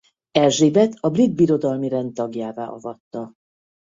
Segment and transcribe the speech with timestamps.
[0.31, 3.33] Erzsébet a Brit Birodalmi Rend tagjává avatta.